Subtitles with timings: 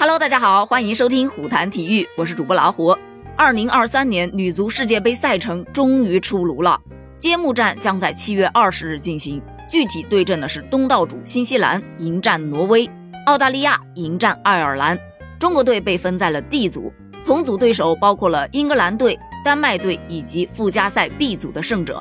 [0.00, 2.96] Hello，大家好，欢迎收听虎谈体育，我是主播老虎。
[3.36, 6.80] 二零二三年女足世界杯赛程终于出炉了，
[7.18, 12.88] 揭幕战将在七月二十日进行，具体对阵的是东道主新西兰迎战挪威，
[13.26, 14.96] 澳大利亚迎战爱尔兰。
[15.36, 16.92] 中国队被分在了 D 组，
[17.26, 22.00] 同组对手包括了英格兰队、丹麦队以及附加赛 B 组的胜者。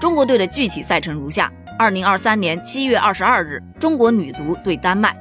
[0.00, 1.48] 中国队的具体赛程如下。
[1.78, 5.14] 二零二三年七月二十二日，中国女足对丹麦；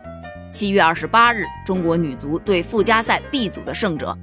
[0.49, 4.17] 七月二十八日，中国女足对附加赛 B 组的胜者；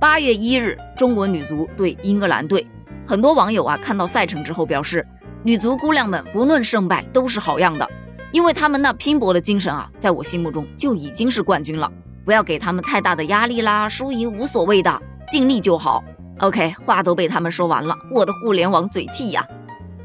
[0.00, 2.64] 八月一日，中国女足对英格兰队。
[3.04, 5.04] 很多网友啊看到赛程之后表示，
[5.42, 7.88] 女足姑娘们不论胜败都是好样的，
[8.30, 11.90] 因为他们那拼搏的精神啊，在我心目中就已经是冠军了。
[12.24, 16.04] 不要给他们太大的压力啦，输赢无所谓的，尽力就好。
[16.38, 19.44] OK，话都被他们说完了，我的互联网嘴替呀。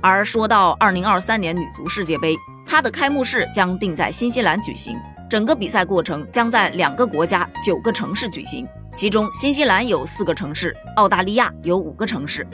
[0.02, 2.36] 而说到二零二三年女足世界杯，
[2.66, 4.98] 它的开幕式将定在新西兰举行，
[5.30, 12.48] 整个比赛过程将在两个国家九个城市举行，其中新西兰有四个城市，澳大利亚有五个城市。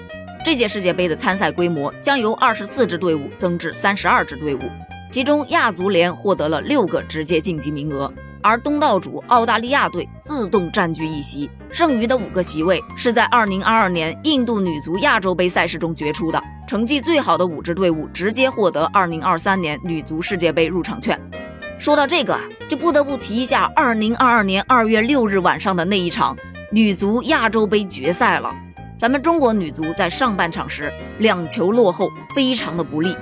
[0.44, 4.61] 这届世界杯的参赛规模将由二十四支队伍增至三十二支队伍，
[5.08, 8.11] 其中亚足联获得了六个直接晋级名额，
[8.42, 16.42] 而东道主澳大利亚队自动占据一席，剩余的五个席位是在二零二二年印度女足亚洲杯赛事中决出的。
[16.67, 21.20] 成绩最好的五支队伍直接获得二零二三年女足世界杯入场券。
[21.84, 22.39] 说到这个，
[22.70, 26.34] 就不得不提一下二零二二年二月六日晚上的那一场
[26.72, 28.56] 女足亚洲杯决赛了。
[28.95, 30.89] 咱们中国女足在上半场时
[31.20, 33.14] 两球落后，非常的不利，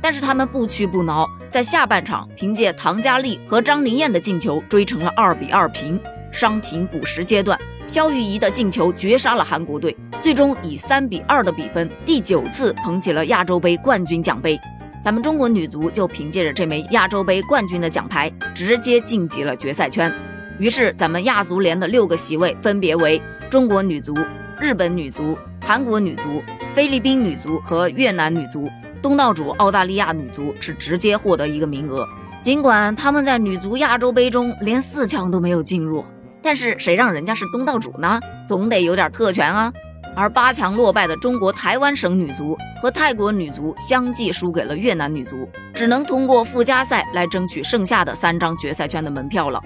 [0.00, 6.00] 但是他们不屈不挠，在下半场凭借唐佳丽和张琳艳的进球追成了二比二平。
[6.30, 7.58] 伤停补时阶段。
[7.84, 14.58] 肖玉仪的进球绝杀了韩国队，最终以三比二的比分，第九次捧起了亚洲杯冠军奖杯。
[15.04, 20.10] 咱们中国女足就凭借着这枚亚洲杯冠军的奖牌，直接晋级了决赛圈。
[20.58, 24.16] 于是，咱们亚足联的六个席位分别为中国女足、
[24.58, 28.66] 日本女足、韩国女足、菲律宾女足和越南女足。
[29.02, 32.08] 东道主澳大利亚女足是直接获得一个名额，
[32.40, 36.02] 尽管他们在女足亚洲杯中连四强都没有进入。
[36.40, 38.18] 但是谁让人家是东道主呢？
[38.46, 39.70] 总得有点特权啊！
[40.16, 49.60] 而八强落败的中国台湾省女足和泰国女足相继输给了越南女足，只能通过附加赛来争取剩下的三张决赛圈的门票了。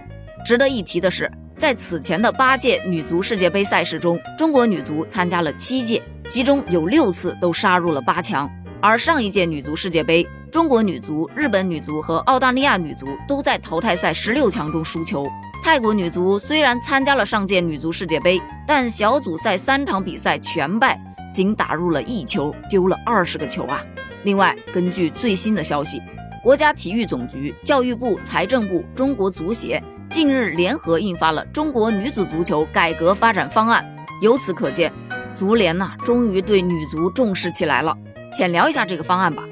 [0.44, 8.48] 值得一提的是，在此前的八届女足世界杯赛事中，中国女足参加了七届，其中有六次都杀入了八强。
[8.80, 15.26] 而上一届女足世界杯，中国女足、日本女足和澳大利亚女足都在淘汰赛十六强中输球。
[15.64, 21.00] 泰国女足虽然参加了上届女足世界杯，但小组赛三场比赛全败，
[21.32, 23.80] 仅打入了一球，丢了二十个球啊！
[24.24, 26.02] 另外，根据最新的消息，
[26.42, 33.82] 国家体育总局、教育部、财政部、中国足协近日联合印发了《中国女子足球改革发展方案》，
[34.22, 34.92] 由此可见，
[35.34, 37.96] 足联呐终于对女足重视起来了。
[38.36, 39.42] 浅聊一下这个方案吧。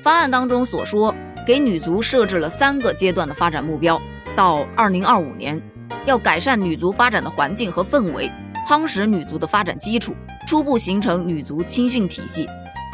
[0.00, 1.12] 方案当中所说，
[1.44, 4.00] 给女足设置了三个阶段的发展目标。
[4.36, 5.60] 到二零二五年，
[6.06, 8.30] 要改善女足发展的环境和氛围，
[8.68, 10.14] 夯实女足的发展基础，
[10.46, 12.48] 初步形成女足青训体系，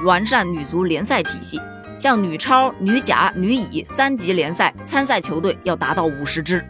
[0.05, 1.61] 完善女足联赛体系。
[1.99, 6.63] 像女超、女甲、女乙三级联赛参赛球队要达到五十支。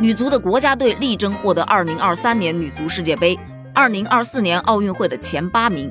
[0.00, 3.38] 女足的国家队力争获得二零二三年女足世界杯、
[3.72, 5.90] 二零二四年奥运会的前八名。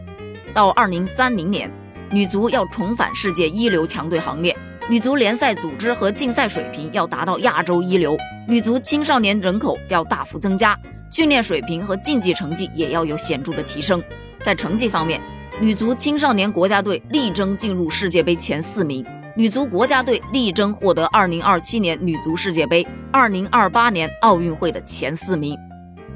[0.53, 1.71] 到二零三零年，
[2.09, 4.53] 女足要重返世界一流强队行列。
[4.89, 10.77] 女足联赛组织和竞赛水平要达到亚洲一流，女足青少年人口要大幅增加，
[11.11, 14.01] 训练水平和竞技成绩也要有显著的提升。
[14.39, 15.19] 在成绩方面，
[15.59, 19.05] 女足青少年国家队力争进入世界杯前四名，
[19.35, 25.57] 女足国家队力争获得2027年女足世界杯、2028年奥运会的前四名。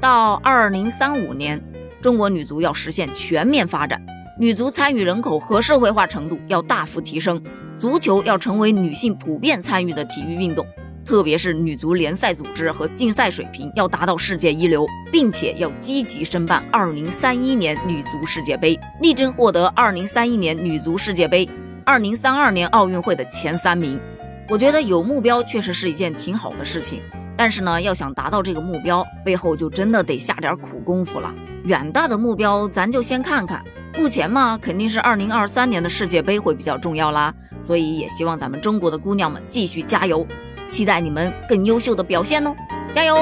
[0.00, 1.62] 到2035年，
[2.00, 4.00] 中国女足要实现全面发展，
[4.38, 7.42] 女足参与人口和社会化程度要大幅提升。
[7.78, 10.66] 足球要成为女性普遍参与的体育运动，
[11.06, 21.48] 特别是女足联赛组织和竞赛水平要达到世界一流，并且要积极申办2031年女足世界杯，力争获得2031年女足世界杯、
[21.84, 24.00] 2032年奥运会的前三名。
[24.48, 27.00] 我觉得有目标确实是一件挺好的事情，
[27.36, 31.32] 但是呢，要想达到这个目标，背后就真的得下点苦功夫了。
[31.64, 33.64] 远大的目标咱就先看看，
[33.96, 37.32] 目前嘛，肯定是2023年的世界杯会比较重要啦。
[37.62, 40.24] 所以也希望咱们中国的姑娘们继续加油，
[40.68, 42.54] 期待你们更优秀的表现哦，
[42.92, 43.16] 加油！